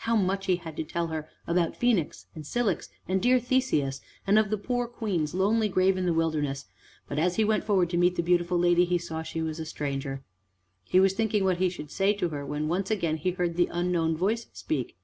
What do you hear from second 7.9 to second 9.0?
meet the beautiful lady he